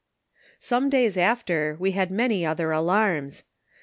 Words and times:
Some 0.59 0.89
days 0.89 1.15
after 1.15 1.77
we 1.79 1.91
had 1.91 2.09
many 2.09 2.43
other 2.43 2.71
alarms. 2.71 3.43